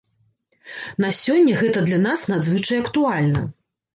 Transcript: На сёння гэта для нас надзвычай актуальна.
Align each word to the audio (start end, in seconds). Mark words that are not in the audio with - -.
На 1.05 1.09
сёння 1.17 1.59
гэта 1.59 1.83
для 1.89 1.99
нас 2.07 2.23
надзвычай 2.33 2.77
актуальна. 2.87 3.45